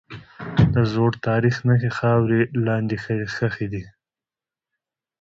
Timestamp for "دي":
3.73-3.83